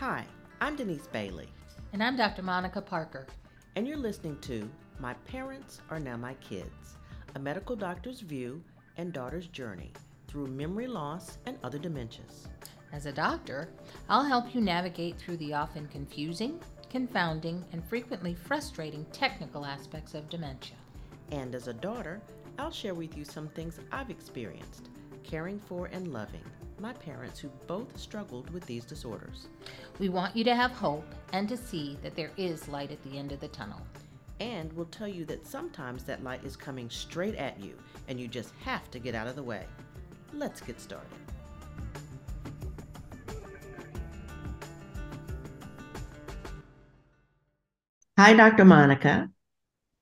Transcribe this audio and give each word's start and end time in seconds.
Hi, 0.00 0.24
I'm 0.60 0.76
Denise 0.76 1.08
Bailey, 1.08 1.48
And 1.92 2.02
I'm 2.02 2.16
Dr. 2.16 2.42
Monica 2.42 2.80
Parker. 2.80 3.26
and 3.74 3.86
you're 3.86 3.96
listening 3.96 4.38
to 4.42 4.70
My 5.00 5.14
Parents 5.26 5.80
Are 5.90 5.98
Now 5.98 6.16
My 6.16 6.34
Kids, 6.34 6.96
a 7.34 7.38
medical 7.40 7.74
doctor's 7.74 8.20
view 8.20 8.62
and 8.96 9.12
daughter's 9.12 9.48
journey 9.48 9.90
through 10.28 10.46
memory 10.46 10.86
loss 10.86 11.38
and 11.46 11.58
other 11.64 11.80
dementias. 11.80 12.46
As 12.92 13.06
a 13.06 13.12
doctor, 13.12 13.70
I'll 14.08 14.22
help 14.24 14.54
you 14.54 14.60
navigate 14.60 15.18
through 15.18 15.38
the 15.38 15.54
often 15.54 15.88
confusing, 15.88 16.60
confounding, 16.90 17.64
and 17.72 17.84
frequently 17.84 18.34
frustrating 18.34 19.04
technical 19.06 19.66
aspects 19.66 20.14
of 20.14 20.28
dementia. 20.28 20.76
And 21.32 21.56
as 21.56 21.66
a 21.66 21.74
daughter, 21.74 22.20
I'll 22.58 22.70
share 22.70 22.94
with 22.94 23.16
you 23.16 23.24
some 23.24 23.48
things 23.48 23.80
I've 23.90 24.10
experienced 24.10 24.90
caring 25.24 25.58
for 25.58 25.86
and 25.86 26.12
loving 26.12 26.44
my 26.80 26.92
parents 26.92 27.38
who 27.38 27.48
both 27.66 27.98
struggled 27.98 28.50
with 28.50 28.64
these 28.66 28.84
disorders. 28.84 29.48
We 29.98 30.08
want 30.08 30.36
you 30.36 30.44
to 30.44 30.54
have 30.54 30.70
hope 30.70 31.04
and 31.32 31.48
to 31.48 31.56
see 31.56 31.98
that 32.02 32.14
there 32.14 32.30
is 32.36 32.68
light 32.68 32.92
at 32.92 33.02
the 33.02 33.18
end 33.18 33.32
of 33.32 33.40
the 33.40 33.48
tunnel. 33.48 33.80
And 34.40 34.72
we'll 34.74 34.86
tell 34.86 35.08
you 35.08 35.24
that 35.26 35.46
sometimes 35.46 36.04
that 36.04 36.22
light 36.22 36.44
is 36.44 36.56
coming 36.56 36.88
straight 36.88 37.34
at 37.34 37.60
you 37.60 37.74
and 38.06 38.20
you 38.20 38.28
just 38.28 38.52
have 38.64 38.90
to 38.92 38.98
get 38.98 39.14
out 39.14 39.26
of 39.26 39.34
the 39.34 39.42
way. 39.42 39.64
Let's 40.32 40.60
get 40.60 40.80
started. 40.80 41.08
Hi, 48.16 48.34
Dr. 48.34 48.64
Monica. 48.64 49.30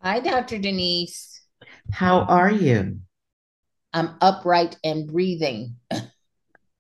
Hi, 0.03 0.21
Dr. 0.21 0.59
Denise. 0.59 1.41
How 1.91 2.21
are 2.21 2.51
you? 2.51 2.99
I'm 3.93 4.17
upright 4.21 4.77
and 4.85 5.07
breathing. 5.07 5.77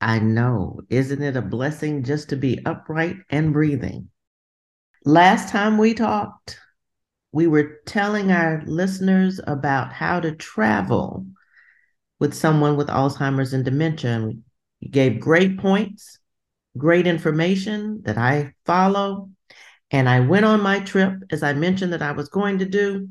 I 0.01 0.19
know. 0.19 0.81
Isn't 0.91 1.23
it 1.23 1.37
a 1.37 1.43
blessing 1.43 2.05
just 2.05 2.29
to 2.31 2.37
be 2.37 2.65
upright 2.65 3.17
and 3.31 3.53
breathing? 3.53 4.11
Last 5.05 5.49
time 5.49 5.79
we 5.79 5.95
talked, 5.95 6.59
we 7.33 7.47
were 7.47 7.81
telling 7.87 8.31
our 8.31 8.63
listeners 8.67 9.41
about 9.47 9.93
how 9.93 10.21
to 10.21 10.33
travel 10.33 11.27
with 12.19 12.35
someone 12.35 12.77
with 12.77 12.89
Alzheimer's 12.89 13.53
and 13.53 13.65
dementia. 13.65 14.11
And 14.13 14.43
you 14.81 14.91
gave 14.91 15.21
great 15.21 15.59
points, 15.59 16.19
great 16.77 17.07
information 17.07 18.03
that 18.05 18.19
I 18.19 18.55
follow. 18.65 19.31
And 19.91 20.09
I 20.09 20.21
went 20.21 20.45
on 20.45 20.61
my 20.61 20.81
trip, 20.81 21.15
as 21.31 21.43
I 21.43 21.53
mentioned 21.53 21.93
that 21.93 22.03
I 22.03 22.13
was 22.13 22.29
going 22.29 22.59
to 22.59 22.65
do. 22.67 23.09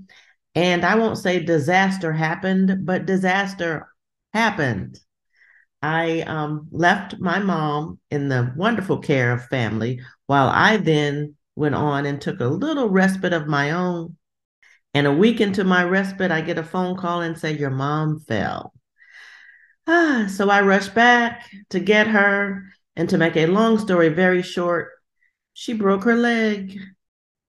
And 0.53 0.86
I 0.86 0.95
won't 0.95 1.17
say 1.17 1.39
disaster 1.39 2.13
happened, 2.13 2.86
but 2.86 3.06
disaster 3.06 3.88
happened. 4.33 5.00
I 5.86 6.22
um, 6.22 6.67
left 6.72 7.19
my 7.19 7.38
mom 7.38 8.00
in 8.09 8.28
the 8.28 8.52
wonderful 8.55 8.97
care 8.97 9.31
of 9.31 9.45
family 9.45 10.02
while 10.25 10.47
I 10.47 10.78
then 10.78 11.36
went 11.55 11.75
on 11.75 12.08
and 12.08 12.19
took 12.19 12.39
a 12.39 12.47
little 12.47 12.89
respite 12.89 13.33
of 13.33 13.45
my 13.47 13.69
own. 13.69 14.17
And 14.95 15.06
a 15.06 15.13
week 15.13 15.41
into 15.41 15.63
my 15.63 15.83
respite, 15.83 16.31
I 16.31 16.41
get 16.41 16.58
a 16.58 16.63
phone 16.63 16.97
call 16.97 17.22
and 17.22 17.38
say, 17.38 17.56
Your 17.56 17.69
mom 17.69 18.19
fell. 18.19 18.73
Ah, 19.86 20.25
so 20.28 20.50
I 20.50 20.61
rushed 20.61 20.95
back 20.95 21.47
to 21.69 21.80
get 21.80 22.08
her. 22.08 22.63
And 22.95 23.08
to 23.09 23.19
make 23.19 23.38
a 23.38 23.45
long 23.45 23.78
story 23.78 24.09
very 24.09 24.41
short, 24.41 24.89
she 25.53 25.73
broke 25.73 26.06
her 26.06 26.16
leg. 26.16 26.80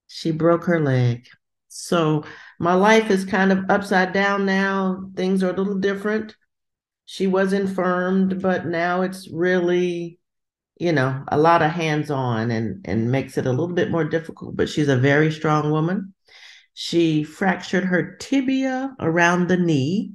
She 0.09 0.31
broke 0.31 0.64
her 0.64 0.81
leg. 0.81 1.27
So 1.69 2.25
my 2.59 2.75
life 2.75 3.11
is 3.11 3.25
kind 3.25 3.51
of 3.51 3.70
upside 3.70 4.12
down 4.12 4.45
now. 4.45 5.09
Things 5.17 5.42
are 5.42 5.51
a 5.51 5.57
little 5.57 5.79
different 5.79 6.37
she 7.06 7.28
was 7.28 7.52
infirmed, 7.52 8.42
but 8.42 8.67
now 8.67 9.02
it's 9.02 9.28
really, 9.30 10.18
you 10.78 10.92
know, 10.92 11.24
a 11.28 11.39
lot 11.39 11.62
of 11.62 11.70
hands 11.70 12.11
on 12.11 12.50
and, 12.50 12.84
and 12.84 13.11
makes 13.11 13.39
it 13.39 13.46
a 13.46 13.50
little 13.50 13.74
bit 13.74 13.90
more 13.90 14.05
difficult. 14.05 14.56
But 14.56 14.68
she's 14.68 14.89
a 14.89 14.96
very 14.96 15.30
strong 15.30 15.70
woman. 15.70 16.14
She 16.74 17.22
fractured 17.22 17.84
her 17.84 18.16
tibia 18.16 18.95
around 19.00 19.48
the 19.48 19.56
knee, 19.56 20.12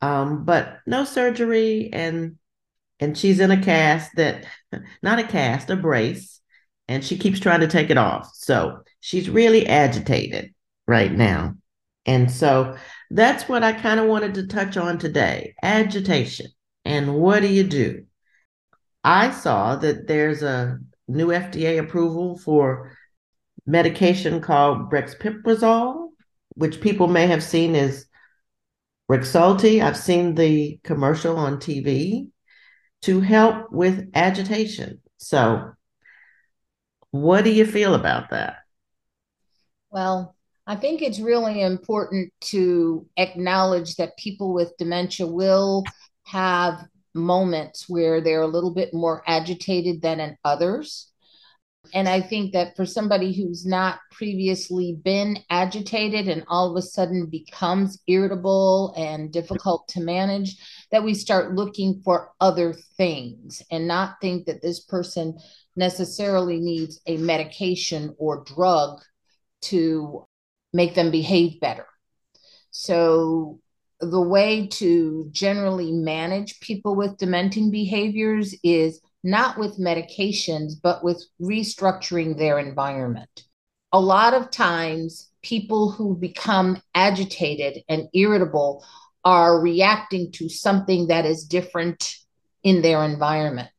um, 0.00 0.44
but 0.44 0.78
no 0.86 1.04
surgery. 1.04 1.90
And 1.92 2.38
and 2.98 3.16
she's 3.16 3.40
in 3.40 3.50
a 3.50 3.62
cast 3.62 4.16
that, 4.16 4.46
not 5.02 5.18
a 5.18 5.24
cast, 5.24 5.70
a 5.70 5.76
brace, 5.76 6.40
and 6.88 7.04
she 7.04 7.16
keeps 7.16 7.40
trying 7.40 7.60
to 7.60 7.68
take 7.68 7.90
it 7.90 7.98
off. 7.98 8.30
So 8.34 8.80
she's 9.00 9.30
really 9.30 9.66
agitated 9.66 10.54
right 10.86 11.12
now. 11.12 11.54
And 12.06 12.30
so 12.30 12.76
that's 13.10 13.48
what 13.48 13.62
I 13.62 13.72
kind 13.72 14.00
of 14.00 14.06
wanted 14.06 14.34
to 14.34 14.46
touch 14.46 14.76
on 14.76 14.98
today 14.98 15.54
agitation. 15.62 16.46
And 16.84 17.14
what 17.14 17.40
do 17.40 17.48
you 17.48 17.64
do? 17.64 18.06
I 19.04 19.30
saw 19.30 19.76
that 19.76 20.06
there's 20.06 20.42
a 20.42 20.78
new 21.08 21.28
FDA 21.28 21.78
approval 21.78 22.38
for 22.38 22.96
medication 23.66 24.40
called 24.40 24.90
brexpiprazole, 24.90 26.08
which 26.54 26.80
people 26.80 27.06
may 27.06 27.26
have 27.26 27.42
seen 27.42 27.74
as 27.74 28.06
Rexulti. 29.10 29.82
I've 29.82 29.96
seen 29.96 30.34
the 30.34 30.78
commercial 30.84 31.36
on 31.36 31.56
TV 31.56 32.28
to 33.02 33.20
help 33.20 33.72
with 33.72 34.10
agitation. 34.14 35.00
So, 35.16 35.72
what 37.10 37.44
do 37.44 37.50
you 37.50 37.66
feel 37.66 37.94
about 37.94 38.30
that? 38.30 38.58
Well, 39.90 40.36
I 40.66 40.76
think 40.76 41.02
it's 41.02 41.18
really 41.18 41.62
important 41.62 42.32
to 42.42 43.06
acknowledge 43.16 43.96
that 43.96 44.16
people 44.16 44.52
with 44.52 44.76
dementia 44.78 45.26
will 45.26 45.84
have 46.24 46.86
moments 47.14 47.88
where 47.88 48.20
they're 48.20 48.42
a 48.42 48.46
little 48.46 48.72
bit 48.72 48.94
more 48.94 49.22
agitated 49.26 50.00
than 50.00 50.20
in 50.20 50.36
others. 50.44 51.10
And 51.94 52.08
I 52.08 52.20
think 52.20 52.52
that 52.52 52.76
for 52.76 52.84
somebody 52.84 53.32
who's 53.32 53.66
not 53.66 53.98
previously 54.12 54.98
been 55.02 55.38
agitated 55.48 56.28
and 56.28 56.44
all 56.46 56.70
of 56.70 56.76
a 56.76 56.86
sudden 56.86 57.26
becomes 57.26 58.00
irritable 58.06 58.92
and 58.96 59.32
difficult 59.32 59.88
to 59.88 60.00
manage, 60.00 60.56
that 60.92 61.02
we 61.02 61.14
start 61.14 61.54
looking 61.54 62.00
for 62.04 62.32
other 62.38 62.74
things 62.96 63.62
and 63.70 63.88
not 63.88 64.16
think 64.20 64.46
that 64.46 64.62
this 64.62 64.80
person 64.80 65.38
necessarily 65.74 66.60
needs 66.60 67.00
a 67.06 67.16
medication 67.16 68.14
or 68.18 68.44
drug 68.44 69.00
to 69.62 70.26
make 70.72 70.94
them 70.94 71.10
behave 71.10 71.60
better. 71.60 71.86
So, 72.70 73.60
the 74.00 74.20
way 74.20 74.66
to 74.66 75.28
generally 75.30 75.92
manage 75.92 76.60
people 76.60 76.94
with 76.94 77.18
dementing 77.18 77.70
behaviors 77.70 78.54
is 78.64 79.00
not 79.22 79.58
with 79.58 79.78
medications, 79.78 80.72
but 80.82 81.04
with 81.04 81.22
restructuring 81.40 82.38
their 82.38 82.58
environment. 82.58 83.44
A 83.92 84.00
lot 84.00 84.32
of 84.32 84.50
times, 84.50 85.30
people 85.42 85.90
who 85.90 86.16
become 86.16 86.80
agitated 86.94 87.82
and 87.88 88.08
irritable 88.14 88.84
are 89.24 89.60
reacting 89.60 90.32
to 90.32 90.48
something 90.48 91.08
that 91.08 91.26
is 91.26 91.44
different 91.44 92.14
in 92.62 92.82
their 92.82 93.04
environment. 93.04 93.70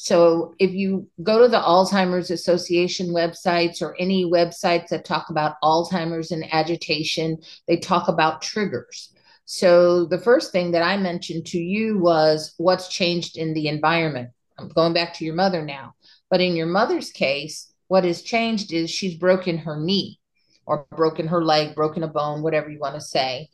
So 0.00 0.54
if 0.60 0.70
you 0.70 1.08
go 1.24 1.42
to 1.42 1.48
the 1.48 1.58
Alzheimer's 1.58 2.30
Association 2.30 3.08
websites 3.08 3.82
or 3.82 3.96
any 3.98 4.24
websites 4.24 4.90
that 4.90 5.04
talk 5.04 5.28
about 5.28 5.56
Alzheimer's 5.60 6.30
and 6.30 6.44
agitation, 6.54 7.36
they 7.66 7.78
talk 7.78 8.06
about 8.06 8.40
triggers. 8.40 9.12
So 9.44 10.04
the 10.04 10.20
first 10.20 10.52
thing 10.52 10.70
that 10.70 10.84
I 10.84 10.96
mentioned 10.98 11.46
to 11.46 11.58
you 11.58 11.98
was 11.98 12.54
what's 12.58 12.86
changed 12.86 13.36
in 13.36 13.54
the 13.54 13.66
environment. 13.66 14.30
I'm 14.56 14.68
going 14.68 14.92
back 14.92 15.14
to 15.14 15.24
your 15.24 15.34
mother 15.34 15.64
now. 15.64 15.94
But 16.30 16.40
in 16.40 16.54
your 16.54 16.66
mother's 16.66 17.10
case, 17.10 17.72
what 17.88 18.04
has 18.04 18.22
changed 18.22 18.72
is 18.72 18.90
she's 18.90 19.16
broken 19.16 19.58
her 19.58 19.80
knee 19.80 20.20
or 20.64 20.86
broken 20.94 21.26
her 21.26 21.44
leg, 21.44 21.74
broken 21.74 22.04
a 22.04 22.08
bone, 22.08 22.42
whatever 22.42 22.70
you 22.70 22.78
want 22.78 22.94
to 22.94 23.00
say. 23.00 23.48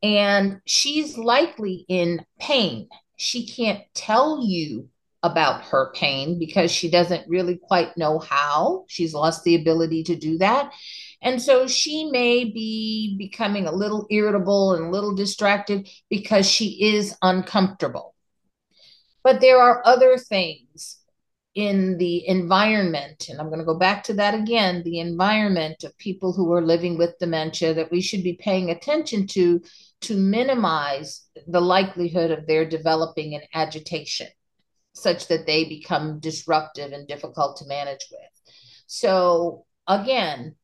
And 0.00 0.60
she's 0.64 1.18
likely 1.18 1.84
in 1.88 2.24
pain. 2.38 2.88
She 3.16 3.48
can't 3.48 3.82
tell 3.94 4.44
you 4.46 4.90
about 5.22 5.64
her 5.64 5.92
pain 5.94 6.38
because 6.38 6.70
she 6.70 6.90
doesn't 6.90 7.28
really 7.28 7.56
quite 7.56 7.96
know 7.96 8.18
how. 8.18 8.84
She's 8.88 9.14
lost 9.14 9.42
the 9.44 9.56
ability 9.56 10.04
to 10.04 10.16
do 10.16 10.38
that. 10.38 10.72
And 11.20 11.42
so 11.42 11.66
she 11.66 12.04
may 12.10 12.44
be 12.44 13.16
becoming 13.18 13.66
a 13.66 13.72
little 13.72 14.06
irritable 14.10 14.74
and 14.74 14.86
a 14.86 14.90
little 14.90 15.14
distracted 15.14 15.88
because 16.08 16.48
she 16.48 16.94
is 16.94 17.16
uncomfortable. 17.22 18.14
But 19.24 19.40
there 19.40 19.60
are 19.60 19.82
other 19.84 20.16
things 20.16 20.98
in 21.54 21.98
the 21.98 22.28
environment, 22.28 23.28
and 23.28 23.40
I'm 23.40 23.48
going 23.48 23.58
to 23.58 23.64
go 23.64 23.76
back 23.76 24.04
to 24.04 24.14
that 24.14 24.34
again 24.34 24.82
the 24.84 25.00
environment 25.00 25.82
of 25.82 25.98
people 25.98 26.32
who 26.32 26.52
are 26.52 26.64
living 26.64 26.96
with 26.96 27.18
dementia 27.18 27.74
that 27.74 27.90
we 27.90 28.00
should 28.00 28.22
be 28.22 28.34
paying 28.34 28.70
attention 28.70 29.26
to 29.28 29.60
to 30.02 30.16
minimize 30.16 31.28
the 31.48 31.60
likelihood 31.60 32.30
of 32.30 32.46
their 32.46 32.64
developing 32.64 33.34
an 33.34 33.40
agitation 33.54 34.28
such 34.98 35.28
that 35.28 35.46
they 35.46 35.64
become 35.64 36.20
disruptive 36.20 36.92
and 36.92 37.06
difficult 37.06 37.56
to 37.58 37.66
manage 37.66 38.06
with. 38.10 38.54
So, 38.86 39.64
again, 39.86 40.56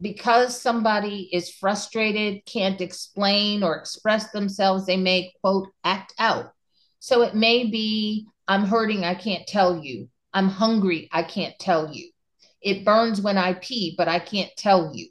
because 0.00 0.60
somebody 0.60 1.28
is 1.32 1.54
frustrated, 1.54 2.44
can't 2.44 2.80
explain 2.80 3.62
or 3.62 3.76
express 3.76 4.30
themselves, 4.30 4.86
they 4.86 4.96
may, 4.96 5.32
quote, 5.40 5.68
act 5.84 6.14
out. 6.18 6.52
So 6.98 7.22
it 7.22 7.34
may 7.34 7.64
be, 7.64 8.26
I'm 8.46 8.64
hurting, 8.64 9.04
I 9.04 9.14
can't 9.14 9.46
tell 9.46 9.78
you. 9.78 10.08
I'm 10.34 10.48
hungry, 10.48 11.08
I 11.12 11.22
can't 11.22 11.58
tell 11.58 11.92
you. 11.92 12.10
It 12.60 12.84
burns 12.84 13.20
when 13.20 13.38
I 13.38 13.54
pee, 13.54 13.94
but 13.96 14.08
I 14.08 14.18
can't 14.18 14.50
tell 14.56 14.92
you. 14.94 15.08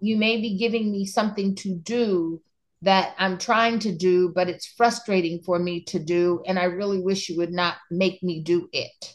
You 0.00 0.16
may 0.16 0.40
be 0.40 0.58
giving 0.58 0.90
me 0.90 1.06
something 1.06 1.54
to 1.56 1.74
do 1.74 2.42
that 2.82 3.14
I'm 3.18 3.36
trying 3.38 3.78
to 3.80 3.94
do, 3.94 4.32
but 4.34 4.48
it's 4.48 4.66
frustrating 4.66 5.42
for 5.42 5.58
me 5.58 5.84
to 5.84 5.98
do. 5.98 6.42
And 6.46 6.58
I 6.58 6.64
really 6.64 7.00
wish 7.00 7.28
you 7.28 7.36
would 7.36 7.52
not 7.52 7.76
make 7.90 8.22
me 8.22 8.42
do 8.42 8.68
it. 8.72 9.14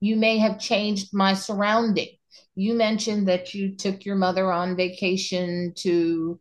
You 0.00 0.16
may 0.16 0.38
have 0.38 0.58
changed 0.58 1.14
my 1.14 1.34
surrounding. 1.34 2.08
You 2.54 2.74
mentioned 2.74 3.28
that 3.28 3.54
you 3.54 3.76
took 3.76 4.04
your 4.04 4.16
mother 4.16 4.52
on 4.52 4.76
vacation 4.76 5.72
to 5.76 6.38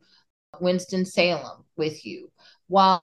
Winston-Salem 0.60 1.64
with 1.78 2.06
you. 2.06 2.32
While 2.68 3.02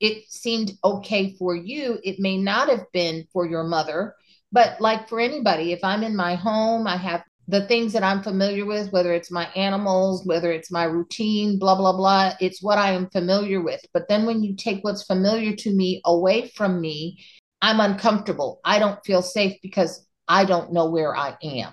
it 0.00 0.24
seemed 0.28 0.72
okay 0.82 1.36
for 1.38 1.54
you, 1.54 1.98
it 2.02 2.18
may 2.18 2.38
not 2.38 2.68
have 2.68 2.90
been 2.92 3.26
for 3.32 3.46
your 3.46 3.64
mother. 3.64 4.16
But 4.50 4.80
like 4.80 5.08
for 5.08 5.20
anybody, 5.20 5.72
if 5.72 5.80
I'm 5.84 6.02
in 6.02 6.16
my 6.16 6.34
home, 6.34 6.86
I 6.86 6.96
have 6.96 7.22
the 7.46 7.66
things 7.66 7.92
that 7.92 8.02
I'm 8.02 8.22
familiar 8.22 8.64
with, 8.64 8.90
whether 8.92 9.12
it's 9.12 9.30
my 9.30 9.46
animals, 9.54 10.24
whether 10.24 10.50
it's 10.50 10.70
my 10.70 10.84
routine, 10.84 11.58
blah, 11.58 11.74
blah, 11.74 11.92
blah, 11.92 12.32
it's 12.40 12.62
what 12.62 12.78
I 12.78 12.92
am 12.92 13.10
familiar 13.10 13.62
with. 13.62 13.80
But 13.92 14.08
then 14.08 14.24
when 14.24 14.42
you 14.42 14.54
take 14.56 14.82
what's 14.82 15.04
familiar 15.04 15.54
to 15.56 15.70
me 15.70 16.00
away 16.04 16.48
from 16.48 16.80
me, 16.80 17.18
I'm 17.60 17.80
uncomfortable. 17.80 18.60
I 18.64 18.78
don't 18.78 19.04
feel 19.04 19.22
safe 19.22 19.58
because 19.62 20.06
I 20.26 20.44
don't 20.44 20.72
know 20.72 20.90
where 20.90 21.14
I 21.14 21.36
am. 21.42 21.72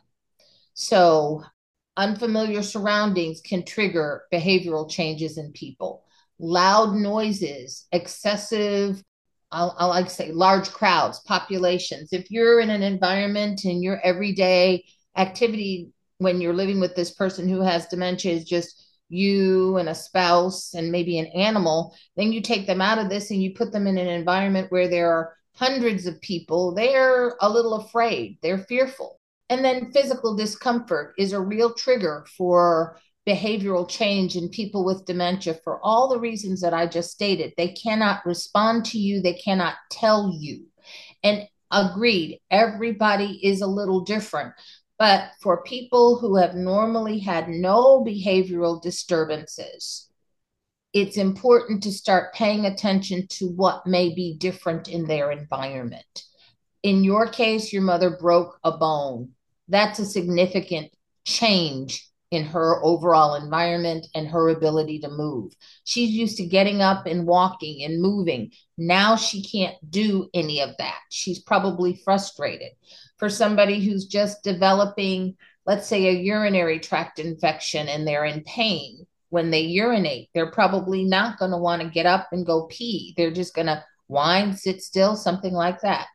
So, 0.73 1.43
unfamiliar 1.95 2.63
surroundings 2.63 3.41
can 3.41 3.63
trigger 3.63 4.23
behavioral 4.33 4.89
changes 4.89 5.37
in 5.37 5.51
people. 5.51 6.03
Loud 6.39 6.95
noises, 6.95 7.87
excessive 7.91 9.03
I'll, 9.51 9.75
i 9.77 9.85
like 9.85 10.05
to 10.05 10.11
say 10.11 10.31
large 10.31 10.71
crowds, 10.71 11.19
populations. 11.19 12.13
If 12.13 12.31
you're 12.31 12.61
in 12.61 12.69
an 12.69 12.83
environment 12.83 13.65
in 13.65 13.83
your 13.83 13.99
everyday 13.99 14.85
activity 15.15 15.91
when 16.17 16.39
you're 16.39 16.53
living 16.53 16.79
with 16.79 16.95
this 16.95 17.11
person 17.11 17.49
who 17.49 17.61
has 17.61 17.87
dementia 17.87 18.33
is 18.33 18.45
just 18.45 18.87
you 19.09 19.77
and 19.77 19.89
a 19.89 19.95
spouse 19.95 20.73
and 20.73 20.91
maybe 20.91 21.19
an 21.19 21.25
animal, 21.27 21.95
then 22.15 22.31
you 22.31 22.41
take 22.41 22.67
them 22.67 22.81
out 22.81 22.97
of 22.97 23.09
this 23.09 23.31
and 23.31 23.43
you 23.43 23.53
put 23.53 23.71
them 23.71 23.87
in 23.87 23.97
an 23.97 24.07
environment 24.07 24.71
where 24.71 24.87
there 24.87 25.11
are 25.11 25.35
hundreds 25.53 26.05
of 26.05 26.21
people, 26.21 26.73
they're 26.73 27.35
a 27.41 27.49
little 27.49 27.73
afraid, 27.73 28.37
they're 28.41 28.57
fearful. 28.57 29.19
And 29.49 29.65
then 29.65 29.91
physical 29.91 30.35
discomfort 30.35 31.13
is 31.17 31.33
a 31.33 31.41
real 31.41 31.73
trigger 31.73 32.25
for 32.37 32.97
behavioral 33.27 33.87
change 33.87 34.35
in 34.35 34.49
people 34.49 34.85
with 34.85 35.05
dementia 35.05 35.55
for 35.63 35.79
all 35.83 36.07
the 36.07 36.19
reasons 36.19 36.61
that 36.61 36.73
I 36.73 36.87
just 36.87 37.11
stated. 37.11 37.53
They 37.57 37.69
cannot 37.69 38.25
respond 38.25 38.85
to 38.85 38.97
you, 38.97 39.21
they 39.21 39.33
cannot 39.33 39.75
tell 39.91 40.33
you. 40.39 40.65
And 41.21 41.47
agreed, 41.69 42.39
everybody 42.49 43.39
is 43.45 43.61
a 43.61 43.67
little 43.67 44.01
different. 44.01 44.53
But 45.01 45.31
for 45.41 45.63
people 45.63 46.19
who 46.19 46.35
have 46.35 46.53
normally 46.53 47.17
had 47.17 47.49
no 47.49 48.05
behavioral 48.05 48.79
disturbances, 48.79 50.07
it's 50.93 51.17
important 51.17 51.81
to 51.81 51.91
start 51.91 52.35
paying 52.35 52.67
attention 52.67 53.25
to 53.29 53.47
what 53.47 53.87
may 53.87 54.13
be 54.13 54.37
different 54.37 54.87
in 54.87 55.07
their 55.07 55.31
environment. 55.31 56.25
In 56.83 57.03
your 57.03 57.27
case, 57.27 57.73
your 57.73 57.81
mother 57.81 58.11
broke 58.11 58.59
a 58.63 58.77
bone. 58.77 59.31
That's 59.67 59.97
a 59.97 60.05
significant 60.05 60.91
change 61.25 62.07
in 62.29 62.45
her 62.45 62.79
overall 62.83 63.33
environment 63.33 64.05
and 64.13 64.27
her 64.27 64.49
ability 64.49 64.99
to 64.99 65.09
move. 65.09 65.51
She's 65.83 66.11
used 66.11 66.37
to 66.37 66.45
getting 66.45 66.81
up 66.81 67.07
and 67.07 67.25
walking 67.25 67.83
and 67.83 68.01
moving. 68.01 68.51
Now 68.77 69.15
she 69.15 69.43
can't 69.43 69.75
do 69.89 70.29
any 70.33 70.61
of 70.61 70.77
that. 70.77 70.99
She's 71.09 71.39
probably 71.39 71.99
frustrated. 72.05 72.71
For 73.21 73.29
somebody 73.29 73.85
who's 73.85 74.07
just 74.07 74.41
developing, 74.41 75.37
let's 75.67 75.87
say, 75.87 76.07
a 76.07 76.19
urinary 76.19 76.79
tract 76.79 77.19
infection 77.19 77.87
and 77.87 78.07
they're 78.07 78.25
in 78.25 78.43
pain 78.45 79.05
when 79.29 79.51
they 79.51 79.61
urinate, 79.61 80.29
they're 80.33 80.49
probably 80.49 81.03
not 81.03 81.37
going 81.37 81.51
to 81.51 81.57
want 81.57 81.83
to 81.83 81.87
get 81.87 82.07
up 82.07 82.29
and 82.31 82.47
go 82.47 82.65
pee. 82.65 83.13
They're 83.15 83.29
just 83.29 83.53
going 83.53 83.67
to 83.67 83.85
whine, 84.07 84.57
sit 84.57 84.81
still, 84.81 85.15
something 85.15 85.53
like 85.53 85.81
that. 85.81 86.07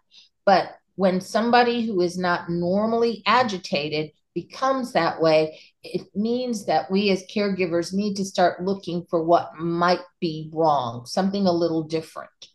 But 0.44 0.74
when 0.96 1.20
somebody 1.20 1.86
who 1.86 2.00
is 2.00 2.18
not 2.18 2.50
normally 2.50 3.22
agitated 3.24 4.10
becomes 4.34 4.90
that 4.90 5.20
way, 5.22 5.60
it 5.84 6.08
means 6.12 6.66
that 6.66 6.90
we 6.90 7.10
as 7.10 7.22
caregivers 7.32 7.94
need 7.94 8.16
to 8.16 8.24
start 8.24 8.64
looking 8.64 9.06
for 9.08 9.22
what 9.22 9.54
might 9.56 10.02
be 10.20 10.50
wrong, 10.52 11.06
something 11.06 11.46
a 11.46 11.52
little 11.52 11.84
different, 11.84 12.48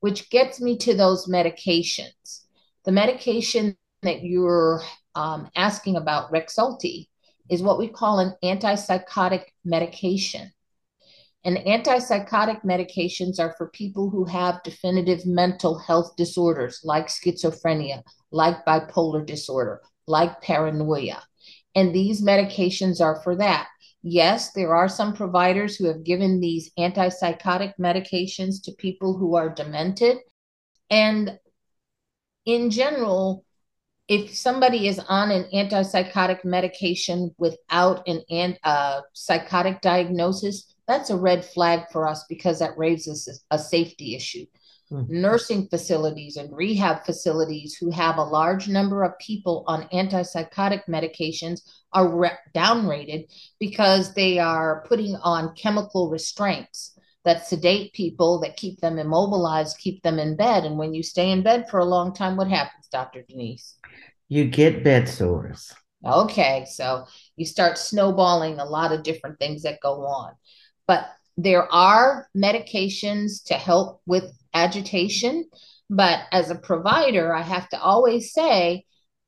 which 0.00 0.28
gets 0.28 0.60
me 0.60 0.76
to 0.76 0.92
those 0.92 1.26
medications. 1.30 2.42
The 2.84 2.92
medication 2.92 3.74
that 4.06 4.22
you're 4.22 4.82
um, 5.14 5.50
asking 5.56 5.96
about, 5.96 6.32
Rexulti, 6.32 7.08
is 7.48 7.62
what 7.62 7.78
we 7.78 7.88
call 7.88 8.18
an 8.18 8.34
antipsychotic 8.42 9.44
medication. 9.64 10.50
And 11.44 11.58
antipsychotic 11.58 12.64
medications 12.64 13.38
are 13.38 13.54
for 13.56 13.68
people 13.68 14.10
who 14.10 14.24
have 14.24 14.64
definitive 14.64 15.24
mental 15.26 15.78
health 15.78 16.16
disorders 16.16 16.80
like 16.82 17.06
schizophrenia, 17.06 18.02
like 18.32 18.64
bipolar 18.64 19.24
disorder, 19.24 19.80
like 20.08 20.40
paranoia. 20.40 21.22
And 21.76 21.94
these 21.94 22.20
medications 22.20 23.00
are 23.00 23.22
for 23.22 23.36
that. 23.36 23.68
Yes, 24.02 24.52
there 24.52 24.74
are 24.74 24.88
some 24.88 25.14
providers 25.14 25.76
who 25.76 25.86
have 25.86 26.02
given 26.02 26.40
these 26.40 26.72
antipsychotic 26.78 27.74
medications 27.78 28.62
to 28.64 28.72
people 28.72 29.16
who 29.16 29.36
are 29.36 29.48
demented. 29.48 30.18
And 30.90 31.38
in 32.44 32.70
general, 32.70 33.45
if 34.08 34.36
somebody 34.36 34.86
is 34.86 35.00
on 35.08 35.30
an 35.30 35.44
antipsychotic 35.52 36.44
medication 36.44 37.34
without 37.38 38.06
an 38.06 38.56
uh, 38.62 39.00
psychotic 39.12 39.80
diagnosis, 39.80 40.76
that's 40.86 41.10
a 41.10 41.16
red 41.16 41.44
flag 41.44 41.82
for 41.90 42.06
us 42.06 42.24
because 42.28 42.60
that 42.60 42.78
raises 42.78 43.42
a 43.50 43.58
safety 43.58 44.14
issue. 44.14 44.46
Mm-hmm. 44.92 45.20
Nursing 45.20 45.66
facilities 45.66 46.36
and 46.36 46.54
rehab 46.56 47.04
facilities 47.04 47.74
who 47.74 47.90
have 47.90 48.18
a 48.18 48.22
large 48.22 48.68
number 48.68 49.02
of 49.02 49.18
people 49.18 49.64
on 49.66 49.88
antipsychotic 49.88 50.82
medications 50.88 51.62
are 51.92 52.08
re- 52.08 52.30
downrated 52.54 53.26
because 53.58 54.14
they 54.14 54.38
are 54.38 54.84
putting 54.86 55.16
on 55.16 55.56
chemical 55.56 56.08
restraints 56.08 56.95
that 57.26 57.46
sedate 57.46 57.92
people, 57.92 58.40
that 58.40 58.56
keep 58.56 58.80
them 58.80 58.98
immobilized, 58.98 59.78
keep 59.78 60.00
them 60.02 60.18
in 60.20 60.36
bed. 60.36 60.64
And 60.64 60.78
when 60.78 60.94
you 60.94 61.02
stay 61.02 61.32
in 61.32 61.42
bed 61.42 61.68
for 61.68 61.80
a 61.80 61.84
long 61.84 62.14
time, 62.14 62.36
what 62.36 62.48
happens, 62.48 62.86
Dr. 62.90 63.24
Denise? 63.28 63.74
You 64.28 64.44
get 64.44 64.84
bed 64.84 65.08
sores. 65.08 65.74
Okay, 66.06 66.66
so 66.70 67.04
you 67.36 67.44
start 67.44 67.78
snowballing 67.78 68.60
a 68.60 68.64
lot 68.64 68.92
of 68.92 69.02
different 69.02 69.40
things 69.40 69.62
that 69.62 69.80
go 69.82 70.06
on. 70.06 70.34
But 70.86 71.08
there 71.36 71.70
are 71.72 72.28
medications 72.36 73.44
to 73.46 73.54
help 73.54 74.02
with 74.06 74.32
agitation. 74.54 75.48
But 75.90 76.20
as 76.30 76.50
a 76.50 76.54
provider, 76.54 77.34
I 77.34 77.42
have 77.42 77.68
to 77.70 77.80
always 77.80 78.32
say, 78.32 78.84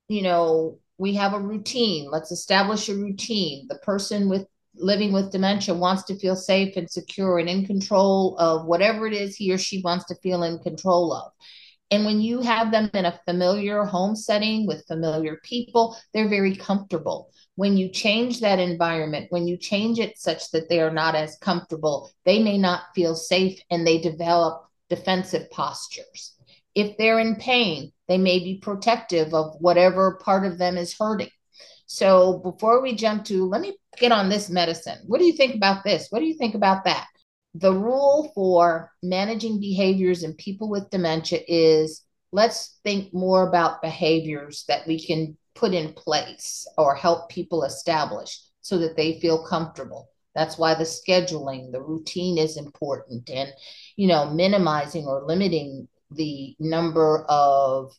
you 0.07 0.23
know, 0.23 0.79
we 0.99 1.15
have 1.15 1.35
a 1.35 1.41
routine. 1.41 2.11
Let's 2.11 2.31
establish 2.31 2.89
a 2.89 2.95
routine. 2.95 3.67
The 3.69 3.79
person 3.79 4.29
with 4.29 4.47
living 4.79 5.13
with 5.13 5.33
dementia 5.33 5.75
wants 5.75 6.05
to 6.05 6.19
feel 6.19 6.37
safe 6.37 6.77
and 6.77 6.91
secure 6.91 7.39
and 7.39 7.49
in 7.49 7.67
control 7.67 8.37
of 8.39 8.67
whatever 8.67 9.07
it 9.07 9.13
is 9.13 9.37
he 9.37 9.53
or 9.53 9.59
she 9.59 9.81
wants 9.83 10.07
to 10.07 10.15
feel 10.17 10.43
in 10.43 10.59
control 10.61 11.13
of. 11.13 11.33
And 11.91 12.05
when 12.05 12.21
you 12.21 12.41
have 12.41 12.71
them 12.71 12.91
in 12.93 13.07
a 13.07 13.21
familiar 13.25 13.85
home 13.85 14.15
setting 14.15 14.67
with 14.67 14.87
familiar 14.87 15.41
people, 15.43 15.97
they're 16.13 16.29
very 16.29 16.55
comfortable. 16.55 17.31
When 17.55 17.77
you 17.77 17.89
change 17.89 18.41
that 18.41 18.59
environment, 18.59 19.29
when 19.31 19.49
you 19.49 19.57
change 19.57 19.99
it 19.99 20.19
such 20.19 20.51
that 20.51 20.69
they 20.69 20.81
are 20.81 20.93
not 20.93 21.15
as 21.15 21.37
comfortable, 21.41 22.11
they 22.25 22.43
may 22.43 22.59
not 22.59 22.83
feel 22.95 23.15
safe 23.15 23.61
and 23.71 23.87
they 23.87 23.99
develop 24.01 24.65
defensive 24.91 25.51
postures. 25.51 26.35
If 26.75 26.97
they're 26.99 27.19
in 27.19 27.37
pain, 27.37 27.93
they 28.07 28.19
may 28.19 28.39
be 28.39 28.59
protective 28.59 29.35
of 29.35 29.57
whatever 29.59 30.21
part 30.23 30.47
of 30.47 30.59
them 30.59 30.77
is 30.77 30.95
hurting. 30.99 31.31
So 31.89 32.39
before 32.41 32.83
we 32.83 32.95
jump 32.95 33.25
to, 33.25 33.47
let 33.47 33.63
me 33.63 33.75
get 33.99 34.13
on 34.13 34.29
this 34.29 34.51
medicine. 34.51 34.99
What 35.07 35.21
do 35.21 35.25
you 35.25 35.33
think 35.33 35.55
about 35.55 35.85
this? 35.85 36.09
What 36.11 36.19
do 36.19 36.27
you 36.27 36.37
think 36.37 36.55
about 36.55 36.85
that? 36.85 37.07
The 37.55 37.73
rule 37.73 38.31
for 38.35 38.93
managing 39.03 39.59
behaviors 39.59 40.23
in 40.23 40.35
people 40.35 40.69
with 40.69 40.91
dementia 40.91 41.41
is 41.49 42.03
let's 42.31 42.79
think 42.85 43.15
more 43.15 43.49
about 43.49 43.81
behaviors 43.81 44.65
that 44.69 44.87
we 44.87 45.03
can 45.03 45.39
put 45.55 45.73
in 45.73 45.95
place 45.95 46.67
or 46.77 46.95
help 46.95 47.31
people 47.31 47.65
establish 47.65 48.39
so 48.61 48.77
that 48.79 48.95
they 48.95 49.19
feel 49.19 49.47
comfortable. 49.47 50.11
That's 50.35 50.59
why 50.59 50.75
the 50.75 50.85
scheduling, 50.85 51.73
the 51.73 51.81
routine 51.81 52.37
is 52.37 52.59
important 52.59 53.31
and 53.31 53.51
you 53.97 54.09
know 54.09 54.31
minimizing 54.31 55.07
or 55.07 55.25
limiting 55.27 55.89
the 56.11 56.55
number 56.61 57.25
of 57.31 57.95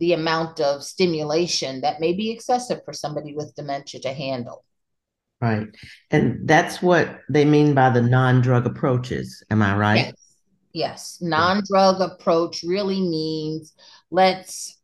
the 0.00 0.14
amount 0.14 0.60
of 0.60 0.82
stimulation 0.82 1.82
that 1.82 2.00
may 2.00 2.12
be 2.12 2.30
excessive 2.30 2.80
for 2.84 2.92
somebody 2.92 3.34
with 3.34 3.54
dementia 3.54 4.00
to 4.00 4.12
handle. 4.12 4.64
Right. 5.40 5.68
And 6.10 6.48
that's 6.48 6.82
what 6.82 7.20
they 7.28 7.44
mean 7.44 7.74
by 7.74 7.90
the 7.90 8.02
non 8.02 8.40
drug 8.40 8.66
approaches. 8.66 9.42
Am 9.50 9.62
I 9.62 9.76
right? 9.76 9.96
Yes. 9.96 10.14
yes. 10.72 11.18
Non 11.20 11.62
drug 11.66 12.00
approach 12.00 12.62
really 12.62 13.00
means 13.00 13.74
let's 14.10 14.78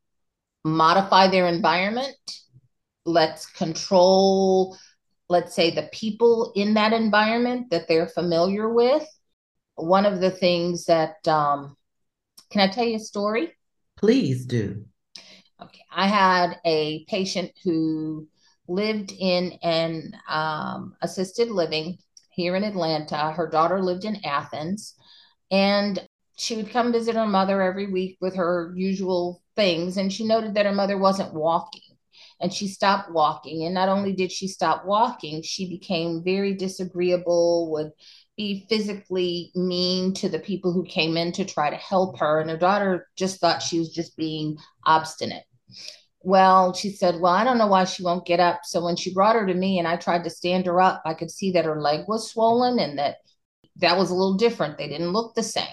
modify 0.65 1.29
their 1.29 1.47
environment. 1.47 2.17
Let's 3.05 3.47
control, 3.47 4.77
let's 5.29 5.55
say, 5.55 5.71
the 5.71 5.89
people 5.93 6.53
in 6.57 6.75
that 6.75 6.93
environment 6.93 7.71
that 7.71 7.87
they're 7.89 8.09
familiar 8.09 8.73
with. 8.73 9.07
One 9.77 10.07
of 10.07 10.21
the 10.21 10.31
things 10.31 10.87
that, 10.87 11.27
um, 11.29 11.77
can 12.51 12.63
I 12.63 12.73
tell 12.73 12.85
you 12.85 12.97
a 12.97 13.01
story? 13.01 13.53
Please 13.97 14.47
do. 14.47 14.87
Okay. 15.63 15.85
I 15.91 16.07
had 16.07 16.61
a 16.65 17.05
patient 17.07 17.53
who 17.65 18.29
lived 18.69 19.13
in 19.19 19.59
an 19.63 20.13
um, 20.29 20.97
assisted 21.03 21.49
living 21.51 21.99
here 22.31 22.57
in 22.57 22.65
Atlanta. 22.65 23.33
Her 23.33 23.49
daughter 23.49 23.83
lived 23.83 24.05
in 24.05 24.25
Athens. 24.25 24.95
And 25.51 26.07
she 26.37 26.57
would 26.57 26.71
come 26.71 26.93
visit 26.93 27.17
her 27.17 27.27
mother 27.27 27.63
every 27.63 27.91
week 27.91 28.19
with 28.21 28.37
her 28.37 28.73
usual 28.77 29.43
things. 29.55 29.97
And 29.97 30.13
she 30.13 30.27
noted 30.27 30.55
that 30.55 30.67
her 30.67 30.73
mother 30.75 30.99
wasn't 30.99 31.33
walking. 31.33 31.81
And 32.41 32.53
she 32.53 32.69
stopped 32.69 33.11
walking. 33.11 33.65
And 33.65 33.75
not 33.75 33.89
only 33.89 34.13
did 34.13 34.31
she 34.31 34.49
stop 34.49 34.85
walking, 34.85 35.43
she 35.43 35.71
became 35.71 36.23
very 36.23 36.55
disagreeable, 36.55 37.71
would 37.73 37.93
be 38.37 38.67
physically 38.69 39.51
mean 39.55 40.13
to 40.15 40.29
the 40.29 40.39
people 40.39 40.73
who 40.73 40.85
came 40.85 41.17
in 41.17 41.33
to 41.33 41.45
try 41.45 41.71
to 41.71 41.77
help 41.77 42.19
her. 42.19 42.41
And 42.41 42.51
her 42.51 42.57
daughter 42.57 43.09
just 43.17 43.41
thought 43.41 43.63
she 43.63 43.79
was 43.79 43.91
just 43.91 44.17
being 44.17 44.59
obstinate. 44.85 45.45
Well, 46.21 46.75
she 46.75 46.91
said, 46.91 47.21
Well, 47.21 47.33
I 47.33 47.45
don't 47.45 47.59
know 47.59 47.69
why 47.69 47.85
she 47.85 48.03
won't 48.03 48.27
get 48.27 48.41
up. 48.41 48.61
So 48.65 48.85
when 48.85 48.97
she 48.97 49.15
brought 49.15 49.37
her 49.37 49.47
to 49.47 49.55
me 49.55 49.79
and 49.79 49.87
I 49.87 49.97
tried 49.97 50.25
to 50.25 50.31
stand 50.31 50.67
her 50.67 50.81
up, 50.81 51.03
I 51.05 51.15
could 51.15 51.31
see 51.31 51.53
that 51.53 51.65
her 51.65 51.81
leg 51.81 52.07
was 52.09 52.31
swollen 52.31 52.79
and 52.79 52.99
that 52.99 53.19
that 53.77 53.97
was 53.97 54.11
a 54.11 54.15
little 54.15 54.37
different. 54.37 54.77
They 54.77 54.89
didn't 54.89 55.13
look 55.13 55.35
the 55.35 55.43
same. 55.43 55.67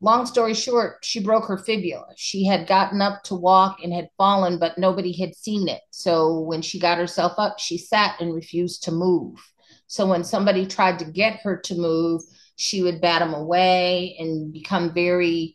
Long 0.00 0.26
story 0.26 0.54
short, 0.54 0.98
she 1.02 1.18
broke 1.18 1.46
her 1.46 1.58
fibula. 1.58 2.06
She 2.16 2.44
had 2.44 2.68
gotten 2.68 3.02
up 3.02 3.24
to 3.24 3.34
walk 3.34 3.78
and 3.82 3.92
had 3.92 4.10
fallen, 4.16 4.60
but 4.60 4.78
nobody 4.78 5.12
had 5.12 5.34
seen 5.34 5.66
it. 5.66 5.80
So 5.90 6.38
when 6.38 6.62
she 6.62 6.78
got 6.78 6.98
herself 6.98 7.32
up, 7.36 7.58
she 7.58 7.78
sat 7.78 8.20
and 8.20 8.32
refused 8.32 8.84
to 8.84 8.92
move. 8.92 9.40
So 9.88 10.06
when 10.06 10.22
somebody 10.22 10.66
tried 10.66 11.00
to 11.00 11.04
get 11.04 11.40
her 11.40 11.56
to 11.56 11.74
move, 11.74 12.22
she 12.56 12.82
would 12.82 13.00
bat 13.00 13.20
them 13.20 13.34
away 13.34 14.16
and 14.18 14.52
become 14.52 14.94
very, 14.94 15.54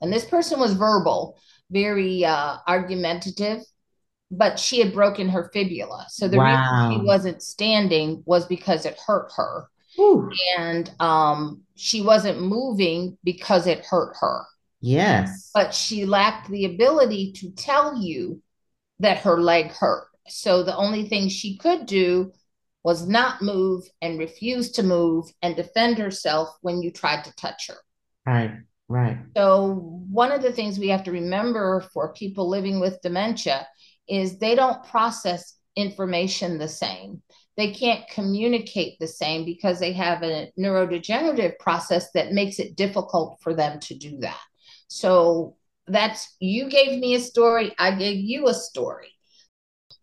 and 0.00 0.12
this 0.12 0.24
person 0.24 0.58
was 0.58 0.72
verbal, 0.72 1.38
very 1.70 2.24
uh, 2.24 2.58
argumentative, 2.66 3.62
but 4.30 4.58
she 4.58 4.78
had 4.78 4.94
broken 4.94 5.28
her 5.28 5.50
fibula. 5.52 6.06
So 6.08 6.28
the 6.28 6.38
wow. 6.38 6.88
reason 6.88 7.00
she 7.00 7.06
wasn't 7.06 7.42
standing 7.42 8.22
was 8.26 8.46
because 8.46 8.86
it 8.86 8.98
hurt 9.06 9.30
her. 9.36 9.68
Ooh. 9.98 10.30
And 10.58 10.90
um, 11.00 11.62
she 11.76 12.00
wasn't 12.00 12.40
moving 12.40 13.18
because 13.24 13.66
it 13.66 13.84
hurt 13.84 14.16
her. 14.20 14.44
Yes. 14.80 15.50
But 15.54 15.74
she 15.74 16.04
lacked 16.04 16.50
the 16.50 16.66
ability 16.66 17.32
to 17.36 17.50
tell 17.52 18.00
you 18.00 18.42
that 18.98 19.18
her 19.18 19.40
leg 19.40 19.70
hurt. 19.72 20.08
So 20.28 20.62
the 20.62 20.76
only 20.76 21.08
thing 21.08 21.28
she 21.28 21.56
could 21.56 21.86
do 21.86 22.32
was 22.84 23.08
not 23.08 23.42
move 23.42 23.82
and 24.02 24.18
refuse 24.18 24.70
to 24.72 24.82
move 24.82 25.26
and 25.42 25.56
defend 25.56 25.98
herself 25.98 26.50
when 26.60 26.82
you 26.82 26.92
tried 26.92 27.24
to 27.24 27.34
touch 27.34 27.68
her. 27.68 27.76
Right. 28.26 28.52
Right. 28.88 29.18
So, 29.36 30.02
one 30.10 30.30
of 30.30 30.42
the 30.42 30.52
things 30.52 30.78
we 30.78 30.88
have 30.88 31.04
to 31.04 31.12
remember 31.12 31.80
for 31.92 32.12
people 32.12 32.48
living 32.48 32.80
with 32.80 33.00
dementia 33.00 33.66
is 34.06 34.38
they 34.38 34.54
don't 34.54 34.84
process 34.84 35.54
information 35.74 36.58
the 36.58 36.68
same. 36.68 37.22
They 37.56 37.72
can't 37.72 38.06
communicate 38.10 38.98
the 38.98 39.06
same 39.06 39.44
because 39.44 39.80
they 39.80 39.92
have 39.92 40.22
a 40.22 40.52
neurodegenerative 40.58 41.58
process 41.58 42.10
that 42.12 42.32
makes 42.32 42.58
it 42.58 42.76
difficult 42.76 43.38
for 43.40 43.54
them 43.54 43.80
to 43.80 43.94
do 43.94 44.18
that. 44.18 44.40
So, 44.88 45.56
that's 45.86 46.36
you 46.38 46.68
gave 46.68 47.00
me 47.00 47.14
a 47.14 47.20
story, 47.20 47.74
I 47.78 47.92
gave 47.92 48.18
you 48.18 48.48
a 48.48 48.54
story. 48.54 49.13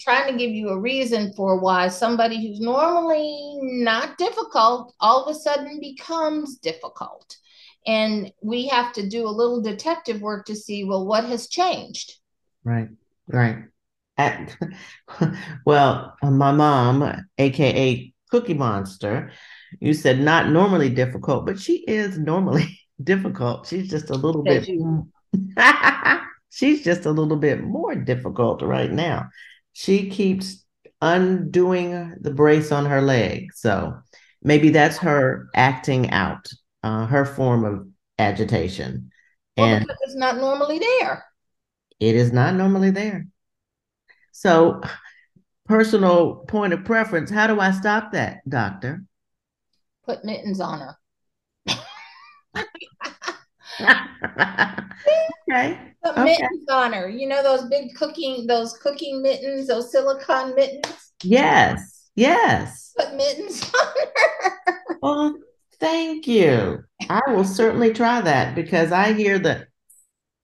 Trying 0.01 0.31
to 0.31 0.37
give 0.37 0.49
you 0.49 0.69
a 0.69 0.79
reason 0.79 1.31
for 1.33 1.59
why 1.59 1.87
somebody 1.87 2.41
who's 2.41 2.59
normally 2.59 3.59
not 3.61 4.17
difficult 4.17 4.95
all 4.99 5.23
of 5.23 5.35
a 5.35 5.39
sudden 5.39 5.79
becomes 5.79 6.57
difficult. 6.57 7.37
And 7.85 8.31
we 8.41 8.67
have 8.67 8.93
to 8.93 9.07
do 9.07 9.27
a 9.27 9.29
little 9.29 9.61
detective 9.61 10.19
work 10.19 10.47
to 10.47 10.55
see 10.55 10.83
well 10.83 11.05
what 11.05 11.25
has 11.25 11.47
changed? 11.47 12.13
Right 12.63 12.89
right. 13.27 13.57
At, 14.17 14.57
well 15.65 16.15
my 16.23 16.51
mom 16.51 17.23
aka 17.37 18.13
cookie 18.31 18.53
monster 18.55 19.31
you 19.79 19.93
said 19.93 20.19
not 20.19 20.49
normally 20.49 20.89
difficult 20.89 21.45
but 21.45 21.59
she 21.59 21.77
is 21.87 22.17
normally 22.17 22.79
difficult. 23.03 23.67
She's 23.67 23.87
just 23.87 24.09
a 24.09 24.15
little 24.15 24.43
bit 24.43 24.67
she's 26.49 26.83
just 26.83 27.05
a 27.05 27.11
little 27.11 27.37
bit 27.37 27.63
more 27.63 27.93
difficult 27.93 28.63
right 28.63 28.91
now 28.91 29.29
she 29.73 30.09
keeps 30.09 30.63
undoing 31.01 32.15
the 32.21 32.31
brace 32.31 32.71
on 32.71 32.85
her 32.85 33.01
leg 33.01 33.51
so 33.53 33.93
maybe 34.43 34.69
that's 34.69 34.97
her 34.97 35.47
acting 35.55 36.09
out 36.11 36.47
uh, 36.83 37.05
her 37.05 37.25
form 37.25 37.63
of 37.65 37.87
agitation. 38.19 39.11
Well, 39.57 39.67
and 39.67 39.85
it's 40.01 40.15
not 40.15 40.37
normally 40.37 40.79
there. 40.79 41.25
It 41.99 42.15
is 42.15 42.31
not 42.31 42.55
normally 42.55 42.91
there. 42.91 43.27
So, 44.31 44.81
personal 45.67 46.37
point 46.47 46.73
of 46.73 46.85
preference, 46.85 47.29
how 47.29 47.47
do 47.47 47.59
I 47.59 47.71
stop 47.71 48.13
that, 48.13 48.37
doctor? 48.47 49.03
Put 50.05 50.23
mittens 50.23 50.59
on 50.59 50.79
her. 50.79 50.97
Okay. 55.49 55.77
Put 56.03 56.11
okay. 56.11 56.23
mittens 56.23 56.69
on 56.69 56.93
her. 56.93 57.09
You 57.09 57.27
know 57.27 57.43
those 57.43 57.65
big 57.65 57.93
cooking, 57.95 58.47
those 58.47 58.73
cooking 58.77 59.21
mittens, 59.21 59.67
those 59.67 59.91
silicone 59.91 60.55
mittens? 60.55 61.11
Yes. 61.23 62.09
Yes. 62.15 62.93
Put 62.97 63.15
mittens 63.15 63.63
on 63.73 63.87
her. 63.87 64.97
well, 65.01 65.35
Thank 65.81 66.27
you. 66.27 66.83
I 67.09 67.21
will 67.29 67.43
certainly 67.43 67.91
try 67.91 68.21
that 68.21 68.53
because 68.53 68.91
I 68.91 69.13
hear 69.13 69.39
the, 69.39 69.65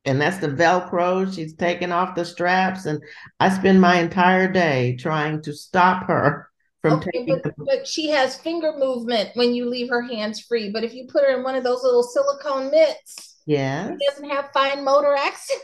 and 0.04 0.20
that's 0.20 0.40
the 0.40 0.48
Velcro. 0.48 1.32
She's 1.34 1.54
taking 1.54 1.92
off 1.92 2.16
the 2.16 2.26
straps, 2.26 2.88
and 2.88 3.00
I 3.40 3.50
spend 3.50 3.80
my 3.80 4.00
entire 4.00 4.52
day 4.52 4.98
trying 4.98 5.44
to 5.44 5.54
stop 5.54 6.08
her 6.08 6.47
from 6.82 7.00
okay, 7.00 7.10
taking. 7.14 7.42
But, 7.44 7.54
but 7.58 7.88
she 7.88 8.10
has 8.10 8.38
finger 8.38 8.74
movement 8.78 9.32
when 9.36 9.54
you 9.54 9.70
leave 9.70 9.90
her 9.90 10.02
hands 10.02 10.42
free. 10.42 10.72
But 10.72 10.84
if 10.84 10.94
you 10.94 11.08
put 11.08 11.24
her 11.24 11.36
in 11.36 11.44
one 11.44 11.56
of 11.56 11.64
those 11.64 11.84
little 11.84 12.04
silicone 12.04 12.72
mitts, 12.72 13.42
yeah, 13.46 13.90
she 13.90 14.06
doesn't 14.08 14.30
have 14.30 14.52
fine 14.54 14.84
motor 14.84 15.14
access. 15.16 15.60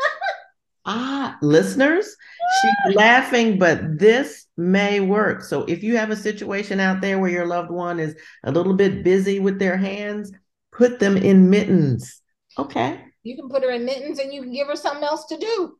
ah, 0.86 1.36
listeners, 1.42 2.16
she's 2.62 2.94
laughing, 2.96 3.58
but 3.58 3.98
this 3.98 4.46
may 4.56 5.00
work. 5.00 5.42
So 5.42 5.64
if 5.64 5.82
you 5.82 5.96
have 5.96 6.10
a 6.10 6.16
situation 6.16 6.80
out 6.80 7.00
there 7.00 7.18
where 7.18 7.30
your 7.30 7.46
loved 7.46 7.70
one 7.70 7.98
is 7.98 8.16
a 8.44 8.52
little 8.52 8.74
bit 8.74 9.02
busy 9.04 9.40
with 9.40 9.58
their 9.58 9.76
hands, 9.76 10.32
put 10.72 10.98
them 10.98 11.16
in 11.16 11.50
mittens. 11.50 12.20
Okay. 12.58 13.00
You 13.22 13.36
can 13.36 13.48
put 13.48 13.62
her 13.62 13.70
in 13.70 13.84
mittens 13.84 14.18
and 14.18 14.32
you 14.32 14.42
can 14.42 14.52
give 14.52 14.68
her 14.68 14.76
something 14.76 15.04
else 15.04 15.26
to 15.26 15.38
do. 15.38 15.78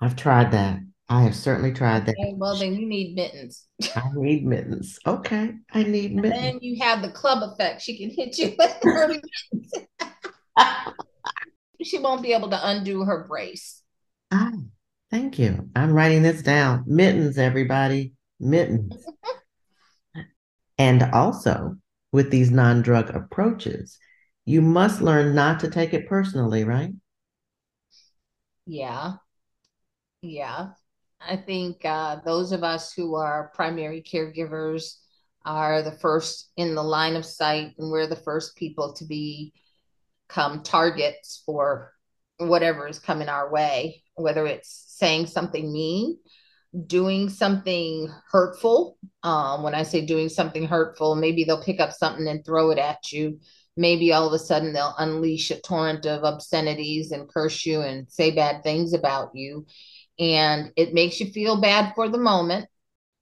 I've 0.00 0.16
tried 0.16 0.52
that. 0.52 0.80
I 1.12 1.20
have 1.24 1.36
certainly 1.36 1.72
tried 1.72 2.06
that. 2.06 2.14
Okay, 2.18 2.32
well, 2.36 2.56
then 2.56 2.74
you 2.74 2.86
need 2.86 3.14
mittens. 3.14 3.66
I 3.94 4.02
need 4.14 4.46
mittens. 4.46 4.98
Okay. 5.06 5.52
I 5.70 5.82
need 5.82 6.14
mittens. 6.14 6.34
And 6.34 6.44
then 6.44 6.58
you 6.62 6.82
have 6.82 7.02
the 7.02 7.10
club 7.10 7.42
effect. 7.52 7.82
She 7.82 7.98
can 7.98 8.08
hit 8.08 8.38
you 8.38 8.54
with 8.58 8.74
her 8.82 9.08
mittens. 9.52 9.72
she 11.82 11.98
won't 11.98 12.22
be 12.22 12.32
able 12.32 12.48
to 12.48 12.66
undo 12.66 13.04
her 13.04 13.26
brace. 13.28 13.82
Ah. 14.30 14.52
Thank 15.10 15.38
you. 15.38 15.68
I'm 15.76 15.92
writing 15.92 16.22
this 16.22 16.40
down. 16.40 16.84
Mittens, 16.86 17.36
everybody. 17.36 18.14
Mittens. 18.40 18.96
and 20.78 21.02
also, 21.12 21.76
with 22.10 22.30
these 22.30 22.50
non 22.50 22.80
drug 22.80 23.14
approaches, 23.14 23.98
you 24.46 24.62
must 24.62 25.02
learn 25.02 25.34
not 25.34 25.60
to 25.60 25.70
take 25.70 25.92
it 25.92 26.08
personally, 26.08 26.64
right? 26.64 26.94
Yeah. 28.64 29.16
Yeah. 30.22 30.70
I 31.28 31.36
think 31.36 31.84
uh, 31.84 32.16
those 32.24 32.52
of 32.52 32.64
us 32.64 32.92
who 32.92 33.14
are 33.14 33.52
primary 33.54 34.02
caregivers 34.02 34.96
are 35.44 35.82
the 35.82 35.92
first 35.92 36.50
in 36.56 36.74
the 36.74 36.82
line 36.82 37.16
of 37.16 37.24
sight, 37.24 37.74
and 37.78 37.90
we're 37.90 38.06
the 38.06 38.16
first 38.16 38.56
people 38.56 38.92
to 38.94 39.04
become 39.04 40.62
targets 40.62 41.42
for 41.44 41.92
whatever 42.38 42.86
is 42.88 42.98
coming 42.98 43.28
our 43.28 43.52
way, 43.52 44.02
whether 44.14 44.46
it's 44.46 44.84
saying 44.98 45.26
something 45.26 45.72
mean, 45.72 46.18
doing 46.86 47.28
something 47.28 48.08
hurtful. 48.30 48.98
Um, 49.22 49.62
when 49.62 49.74
I 49.74 49.82
say 49.82 50.04
doing 50.04 50.28
something 50.28 50.66
hurtful, 50.66 51.14
maybe 51.14 51.44
they'll 51.44 51.62
pick 51.62 51.80
up 51.80 51.92
something 51.92 52.26
and 52.26 52.44
throw 52.44 52.70
it 52.70 52.78
at 52.78 53.12
you. 53.12 53.38
Maybe 53.76 54.12
all 54.12 54.26
of 54.26 54.32
a 54.32 54.38
sudden 54.38 54.72
they'll 54.72 54.94
unleash 54.98 55.50
a 55.50 55.60
torrent 55.60 56.04
of 56.06 56.24
obscenities 56.24 57.10
and 57.10 57.28
curse 57.28 57.64
you 57.64 57.80
and 57.80 58.10
say 58.10 58.30
bad 58.30 58.62
things 58.62 58.92
about 58.92 59.30
you. 59.34 59.66
And 60.18 60.72
it 60.76 60.94
makes 60.94 61.20
you 61.20 61.30
feel 61.30 61.60
bad 61.60 61.94
for 61.94 62.08
the 62.08 62.18
moment. 62.18 62.68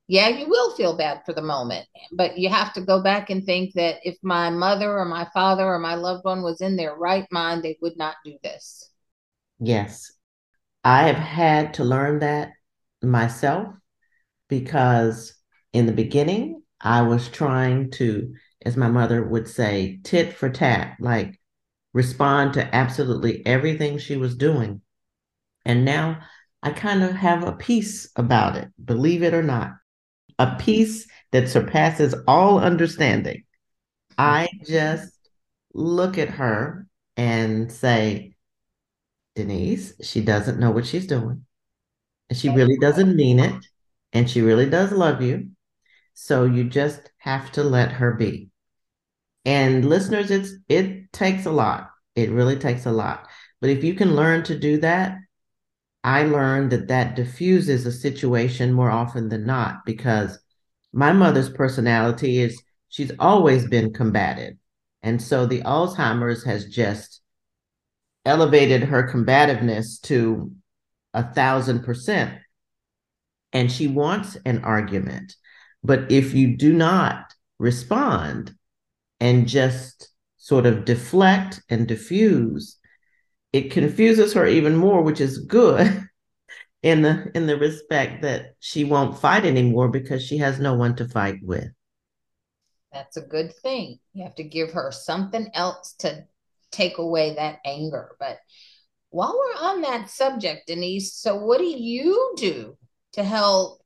Yeah, 0.09 0.29
you 0.29 0.49
will 0.49 0.75
feel 0.75 0.97
bad 0.97 1.23
for 1.25 1.33
the 1.33 1.43
moment, 1.43 1.87
but 2.11 2.37
you 2.37 2.49
have 2.49 2.73
to 2.73 2.81
go 2.81 3.01
back 3.01 3.31
and 3.31 3.45
think 3.45 3.75
that 3.75 3.99
if 4.03 4.17
my 4.23 4.51
mother 4.51 4.99
or 4.99 5.05
my 5.05 5.29
father 5.33 5.65
or 5.65 5.79
my 5.79 5.95
loved 5.95 6.25
one 6.25 6.43
was 6.43 6.61
in 6.61 6.75
their 6.75 6.97
right 6.97 7.27
mind, 7.31 7.63
they 7.63 7.79
would 7.81 7.97
not 7.97 8.17
do 8.25 8.37
this. 8.43 8.91
Yes, 9.61 10.11
I 10.83 11.05
have 11.05 11.17
had 11.17 11.75
to 11.75 11.85
learn 11.85 12.19
that 12.21 12.51
myself 13.03 13.69
because 14.49 15.35
in 15.73 15.87
the 15.87 15.93
beginning, 15.93 16.63
I 16.81 17.03
was 17.03 17.29
trying 17.29 17.91
to, 17.93 18.35
as 18.63 18.77
my 18.77 18.89
mother 18.89 19.23
would 19.23 19.47
say, 19.47 20.01
tit 20.03 20.33
for 20.33 20.51
tat, 20.51 20.97
like 20.99 21.41
respond 21.93 22.55
to 22.55 22.75
absolutely 22.75 23.45
everything 23.47 23.99
she 23.99 24.17
was 24.17 24.37
doing. 24.37 24.81
And 25.65 25.85
now 25.85 26.21
I 26.63 26.71
kind 26.71 27.03
of 27.03 27.13
have 27.13 27.43
a 27.43 27.53
peace 27.53 28.11
about 28.17 28.57
it, 28.57 28.69
believe 28.83 29.23
it 29.23 29.35
or 29.35 29.43
not, 29.43 29.73
a 30.39 30.57
peace 30.57 31.07
that 31.33 31.49
surpasses 31.49 32.15
all 32.27 32.59
understanding. 32.59 33.45
I 34.19 34.49
just 34.67 35.13
look 35.73 36.19
at 36.19 36.29
her 36.31 36.87
and 37.17 37.73
say, 37.73 38.35
Denise, 39.35 39.95
she 40.03 40.21
doesn't 40.21 40.59
know 40.59 40.71
what 40.71 40.87
she's 40.87 41.07
doing. 41.07 41.47
And 42.29 42.39
she 42.39 42.49
really 42.49 42.77
doesn't 42.79 43.17
mean 43.17 43.39
it. 43.39 43.55
And 44.13 44.29
she 44.29 44.43
really 44.43 44.69
does 44.69 44.93
love 44.93 45.23
you. 45.23 45.51
So 46.15 46.45
you 46.45 46.65
just 46.65 47.11
have 47.19 47.51
to 47.53 47.63
let 47.63 47.93
her 47.93 48.13
be. 48.15 48.51
And 49.45 49.89
listeners, 49.89 50.31
it's 50.31 50.53
it 50.69 51.13
takes 51.13 51.47
a 51.47 51.51
lot. 51.51 51.91
It 52.15 52.31
really 52.31 52.57
takes 52.57 52.87
a 52.87 52.93
lot. 52.93 53.27
But 53.61 53.71
if 53.71 53.85
you 53.85 53.95
can 53.95 54.15
learn 54.15 54.43
to 54.45 54.59
do 54.59 54.79
that, 54.79 55.17
I 56.03 56.23
learned 56.23 56.73
that 56.73 56.89
that 56.89 57.15
diffuses 57.17 57.85
a 57.85 57.93
situation 57.93 58.73
more 58.73 58.91
often 58.91 59.29
than 59.29 59.45
not 59.45 59.85
because 59.85 60.39
my 60.93 61.13
mother's 61.13 61.51
personality 61.51 62.39
is 62.39 62.63
she's 62.89 63.13
always 63.19 63.69
been 63.69 63.93
combative. 63.93 64.55
And 65.03 65.21
so 65.21 65.47
the 65.47 65.63
Alzheimer's 65.63 66.45
has 66.45 66.67
just 66.67 67.21
elevated 68.25 68.85
her 68.85 69.09
combativeness 69.11 70.01
to 70.03 70.53
a 71.15 71.23
thousand 71.33 71.85
percent. 71.85 72.39
And 73.53 73.71
she 73.71 73.87
wants 73.87 74.37
an 74.45 74.65
argument. 74.65 75.35
But 75.83 76.11
if 76.11 76.35
you 76.35 76.57
do 76.57 76.73
not 76.73 77.35
respond 77.59 78.55
and 79.19 79.49
just 79.49 80.11
sort 80.37 80.67
of 80.67 80.85
deflect 80.85 81.63
and 81.69 81.87
diffuse, 81.87 82.79
it 83.53 83.71
confuses 83.71 84.33
her 84.35 84.47
even 84.47 84.77
more, 84.77 85.03
which 85.03 85.21
is 85.21 85.39
good 85.39 86.09
in 86.83 87.03
the 87.03 87.31
in 87.35 87.47
the 87.47 87.57
respect 87.57 88.23
that 88.23 88.55
she 88.61 88.85
won't 88.85 89.19
fight 89.19 89.45
anymore 89.45 89.89
because 89.89 90.25
she 90.25 90.39
has 90.39 90.59
no 90.59 90.75
one 90.75 90.95
to 90.97 91.09
fight 91.09 91.39
with. 91.43 91.69
That's 92.93 93.17
a 93.17 93.23
good 93.23 93.53
thing. 93.63 93.99
You 94.15 94.25
have 94.25 94.35
to 94.37 94.45
give 94.45 94.73
her 94.73 94.91
something 94.91 95.49
else 95.55 95.95
to 96.01 96.25
take 96.73 96.99
away 96.99 97.35
that 97.35 97.59
anger. 97.65 98.17
But 98.19 98.39
while 99.11 99.37
we're 99.37 99.69
on 99.69 99.83
that 99.83 100.11
subject, 100.11 100.67
Denise, 100.67 101.15
so 101.15 101.37
what 101.37 101.59
do 101.59 101.65
you 101.65 102.35
do 102.37 102.77
to 103.13 103.25
help? 103.25 103.81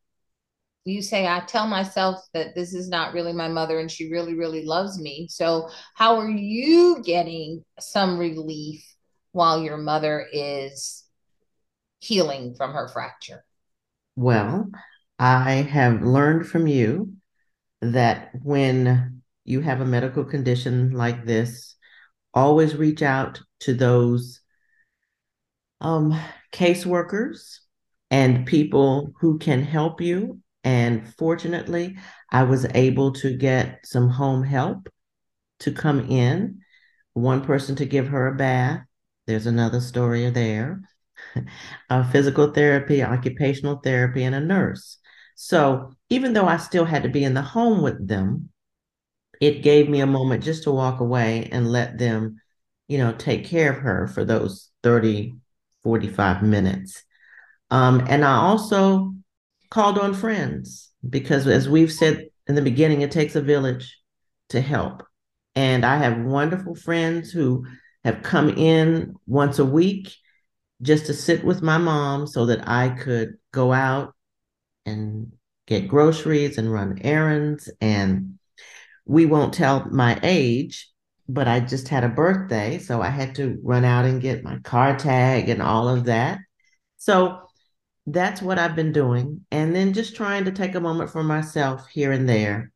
You 0.87 1.01
say, 1.01 1.27
I 1.27 1.41
tell 1.41 1.67
myself 1.67 2.21
that 2.35 2.55
this 2.55 2.75
is 2.75 2.91
not 2.91 3.15
really 3.15 3.33
my 3.33 3.49
mother 3.49 3.79
and 3.79 3.91
she 3.91 4.11
really, 4.11 4.35
really 4.35 4.67
loves 4.67 5.01
me. 5.01 5.29
So, 5.31 5.71
how 5.95 6.19
are 6.19 6.29
you 6.29 7.03
getting 7.03 7.65
some 7.81 8.19
relief 8.19 8.85
while 9.35 9.61
your 9.61 9.77
mother 9.77 10.27
is 10.33 11.03
healing 11.99 12.55
from 12.55 12.73
her 12.73 12.89
fracture? 12.89 13.45
Well, 14.15 14.71
I 15.19 15.55
have 15.55 16.03
learned 16.03 16.47
from 16.47 16.69
you 16.69 17.15
that 17.81 18.31
when 18.43 19.23
you 19.45 19.61
have 19.61 19.81
a 19.81 19.87
medical 19.87 20.25
condition 20.25 20.93
like 20.93 21.27
this, 21.27 21.75
always 22.33 22.77
reach 22.77 23.03
out 23.03 23.41
to 23.61 23.75
those 23.75 24.41
um, 25.81 26.19
caseworkers 26.53 27.59
and 28.13 28.47
people 28.47 29.13
who 29.21 29.39
can 29.39 29.65
help 29.65 30.01
you. 30.01 30.41
And 30.63 31.13
fortunately, 31.19 31.97
I 32.31 32.45
was 32.45 32.67
able 32.73 33.13
to 33.15 33.37
get 33.37 33.81
some 33.85 34.09
home 34.09 34.45
help 34.45 34.89
to 35.61 35.73
come 35.73 36.09
in, 36.09 36.61
one 37.15 37.45
person 37.45 37.75
to 37.77 37.85
give 37.85 38.09
her 38.09 38.29
a 38.29 38.37
bath, 38.37 38.85
there's 39.27 39.47
another 39.47 39.81
story 39.81 40.29
there. 40.31 40.81
uh, 41.91 42.11
physical 42.11 42.53
therapy, 42.53 43.03
occupational 43.03 43.77
therapy, 43.77 44.25
and 44.25 44.35
a 44.35 44.41
nurse. 44.41 44.99
So 45.37 45.93
even 46.11 46.33
though 46.33 46.47
I 46.47 46.59
still 46.59 46.85
had 46.85 47.03
to 47.03 47.09
be 47.09 47.25
in 47.25 47.35
the 47.35 47.43
home 47.43 47.83
with 47.83 48.07
them, 48.07 48.51
it 49.41 49.63
gave 49.63 49.89
me 49.89 50.01
a 50.01 50.07
moment 50.07 50.45
just 50.45 50.65
to 50.65 50.71
walk 50.71 51.01
away 51.01 51.49
and 51.51 51.71
let 51.71 51.99
them, 51.99 52.41
you 52.89 52.99
know, 52.99 53.13
take 53.13 53.45
care 53.45 53.73
of 53.73 53.79
her 53.79 54.07
for 54.07 54.25
those 54.25 54.71
30, 54.83 55.35
45 55.83 56.43
minutes. 56.43 57.03
Um, 57.71 58.05
and 58.09 58.25
I 58.25 58.37
also 58.37 59.15
called 59.71 59.99
on 59.99 60.15
friends 60.15 60.93
because, 61.09 61.47
as 61.47 61.69
we've 61.69 61.93
said 61.93 62.29
in 62.47 62.55
the 62.55 62.63
beginning, 62.63 63.03
it 63.03 63.11
takes 63.11 63.35
a 63.35 63.41
village 63.43 63.99
to 64.51 64.61
help. 64.61 65.03
And 65.57 65.85
I 65.85 65.97
have 65.97 66.19
wonderful 66.19 66.75
friends 66.75 67.31
who 67.31 67.67
have 68.05 68.23
come 68.23 68.51
in 68.51 69.15
once 69.27 69.59
a 69.59 69.65
week 69.65 70.15
just 70.83 71.07
to 71.07 71.15
sit 71.15 71.45
with 71.45 71.63
my 71.63 71.79
mom 71.79 72.27
so 72.27 72.47
that 72.47 72.69
I 72.69 72.91
could 72.91 73.39
go 73.53 73.73
out 73.73 74.15
and 74.85 75.33
get 75.67 75.89
groceries 75.89 76.59
and 76.59 76.73
run 76.73 76.99
errands. 77.03 77.71
And 77.81 78.39
we 79.07 79.27
won't 79.27 79.55
tell 79.55 79.89
my 79.91 80.19
age, 80.23 80.91
but 81.29 81.49
I 81.49 81.61
just 81.61 81.89
had 81.89 82.05
a 82.05 82.09
birthday. 82.09 82.79
So 82.79 83.01
I 83.01 83.09
had 83.09 83.35
to 83.37 83.59
run 83.63 83.85
out 83.85 84.05
and 84.05 84.21
get 84.21 84.45
my 84.45 84.59
car 84.59 84.97
tag 84.97 85.49
and 85.49 85.63
all 85.63 85.89
of 85.89 86.05
that. 86.05 86.39
So 86.99 87.41
that's 88.07 88.43
what 88.43 88.59
I've 88.59 88.77
been 88.77 88.93
doing. 88.93 89.47
And 89.51 89.75
then 89.75 89.95
just 89.95 90.15
trying 90.15 90.45
to 90.45 90.53
take 90.53 90.75
a 90.75 90.81
moment 90.81 91.11
for 91.11 91.23
myself 91.23 91.89
here 91.89 92.13
and 92.13 92.29
there 92.29 92.73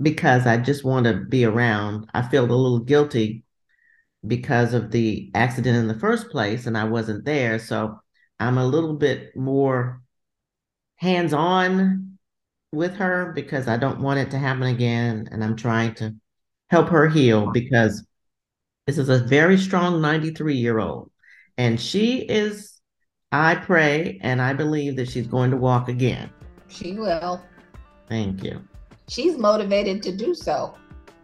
because 0.00 0.46
I 0.46 0.56
just 0.56 0.84
want 0.84 1.04
to 1.04 1.14
be 1.28 1.44
around. 1.44 2.08
I 2.14 2.22
feel 2.22 2.44
a 2.44 2.46
little 2.46 2.78
guilty 2.78 3.44
because 4.26 4.74
of 4.74 4.90
the 4.90 5.30
accident 5.34 5.76
in 5.76 5.88
the 5.88 5.98
first 5.98 6.30
place 6.30 6.66
and 6.66 6.76
I 6.76 6.84
wasn't 6.84 7.24
there. 7.24 7.58
So 7.58 8.00
I'm 8.38 8.58
a 8.58 8.66
little 8.66 8.94
bit 8.94 9.34
more 9.36 10.02
hands 10.96 11.32
on 11.32 12.18
with 12.72 12.94
her 12.96 13.32
because 13.34 13.66
I 13.66 13.76
don't 13.76 14.00
want 14.00 14.20
it 14.20 14.30
to 14.32 14.38
happen 14.38 14.64
again. 14.64 15.28
And 15.30 15.42
I'm 15.42 15.56
trying 15.56 15.94
to 15.94 16.14
help 16.68 16.88
her 16.88 17.08
heal 17.08 17.50
because 17.50 18.04
this 18.86 18.98
is 18.98 19.08
a 19.08 19.18
very 19.18 19.56
strong 19.56 20.00
93 20.00 20.56
year 20.56 20.78
old. 20.78 21.10
And 21.56 21.80
she 21.80 22.18
is, 22.18 22.80
I 23.32 23.54
pray 23.54 24.18
and 24.22 24.40
I 24.40 24.52
believe 24.52 24.96
that 24.96 25.08
she's 25.08 25.26
going 25.26 25.50
to 25.50 25.56
walk 25.56 25.88
again. 25.88 26.30
She 26.68 26.92
will. 26.92 27.42
Thank 28.08 28.44
you. 28.44 28.62
She's 29.08 29.36
motivated 29.36 30.02
to 30.04 30.16
do 30.16 30.34
so. 30.34 30.74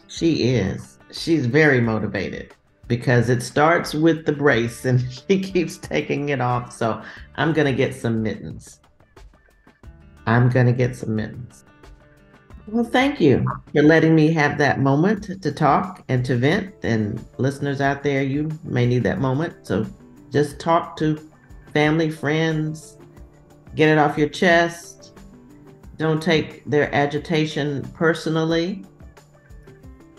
She 0.08 0.54
is. 0.54 0.98
She's 1.12 1.46
very 1.46 1.80
motivated 1.80 2.52
because 2.88 3.28
it 3.28 3.42
starts 3.42 3.94
with 3.94 4.26
the 4.26 4.32
brace 4.32 4.84
and 4.84 5.00
she 5.28 5.40
keeps 5.40 5.78
taking 5.78 6.28
it 6.30 6.40
off. 6.40 6.72
So 6.72 7.02
I'm 7.36 7.52
going 7.52 7.66
to 7.66 7.76
get 7.76 7.94
some 7.94 8.22
mittens. 8.22 8.80
I'm 10.26 10.48
going 10.48 10.66
to 10.66 10.72
get 10.72 10.96
some 10.96 11.14
mittens. 11.14 11.64
Well, 12.68 12.84
thank 12.84 13.20
you 13.20 13.46
for 13.72 13.82
letting 13.82 14.16
me 14.16 14.32
have 14.32 14.58
that 14.58 14.80
moment 14.80 15.40
to 15.40 15.52
talk 15.52 16.02
and 16.08 16.24
to 16.24 16.36
vent. 16.36 16.74
And 16.82 17.24
listeners 17.38 17.80
out 17.80 18.02
there, 18.02 18.22
you 18.22 18.50
may 18.64 18.86
need 18.86 19.04
that 19.04 19.20
moment. 19.20 19.66
So 19.66 19.86
just 20.32 20.58
talk 20.58 20.96
to 20.96 21.30
family, 21.72 22.10
friends, 22.10 22.98
get 23.76 23.88
it 23.88 23.98
off 23.98 24.18
your 24.18 24.28
chest. 24.28 25.16
Don't 25.96 26.20
take 26.20 26.64
their 26.64 26.92
agitation 26.92 27.82
personally. 27.94 28.84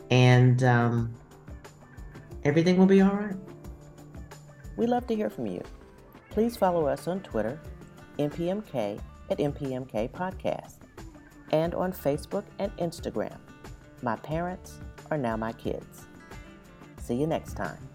And 0.09 0.63
um, 0.63 1.16
everything 2.47 2.77
will 2.77 2.85
be 2.85 3.01
all 3.01 3.13
right. 3.13 3.35
We 4.77 4.87
love 4.87 5.05
to 5.07 5.15
hear 5.15 5.29
from 5.29 5.47
you. 5.47 5.61
Please 6.29 6.55
follow 6.55 6.87
us 6.87 7.07
on 7.07 7.19
Twitter, 7.19 7.59
MPMK 8.19 9.01
at 9.29 9.37
MPMK 9.37 10.09
Podcast, 10.11 10.77
and 11.51 11.75
on 11.75 11.91
Facebook 11.91 12.45
and 12.59 12.71
Instagram. 12.77 13.37
My 14.01 14.15
parents 14.15 14.79
are 15.11 15.17
now 15.17 15.35
my 15.35 15.51
kids. 15.51 16.05
See 17.01 17.15
you 17.15 17.27
next 17.27 17.55
time. 17.57 17.86